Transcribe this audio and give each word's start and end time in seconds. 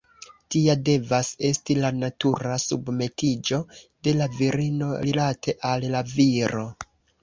Tia 0.53 0.75
devas 0.87 1.29
esti 1.49 1.75
la 1.83 1.91
natura 1.99 2.57
submetiĝo 2.65 3.63
de 4.09 4.17
la 4.19 4.33
virino 4.41 4.93
rilate 5.07 5.61
al 5.75 5.91
la 5.97 6.07
viro. 6.19 6.71